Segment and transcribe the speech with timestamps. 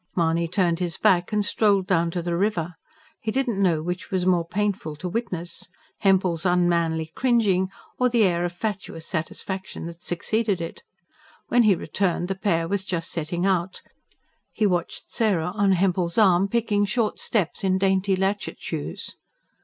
[0.15, 2.73] Mahony turned his back and strolled down to the river.
[3.19, 5.67] He did not know which was more painful to witness:
[5.99, 10.81] Hempel's unmanly cringing, or the air of fatuous satisfaction that succeeded it.
[11.49, 13.83] When he returned, the pair was just setting out;
[14.51, 19.15] he watched Sarah, on Hempel's arm, picking short steps in dainty latchet shoes.